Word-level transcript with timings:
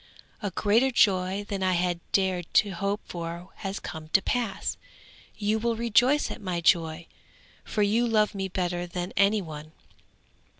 'A 0.41 0.49
greater 0.55 0.89
joy 0.89 1.45
than 1.47 1.61
I 1.61 1.73
had 1.73 1.99
dared 2.11 2.51
to 2.55 2.71
hope 2.71 3.01
for 3.05 3.49
has 3.57 3.79
come 3.79 4.07
to 4.13 4.21
pass. 4.23 4.75
You 5.37 5.59
will 5.59 5.75
rejoice 5.75 6.31
at 6.31 6.41
my 6.41 6.59
joy, 6.59 7.05
for 7.63 7.83
you 7.83 8.07
love 8.07 8.33
me 8.33 8.47
better 8.47 8.87
than 8.87 9.13
any 9.15 9.43
one.' 9.43 9.73